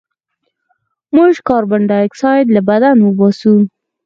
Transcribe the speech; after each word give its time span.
موږ 1.15 1.33
کاربن 1.47 1.81
ډای 1.89 2.03
اکسایډ 2.07 2.47
له 2.55 2.61
بدن 2.69 2.95
وباسو 3.01 3.53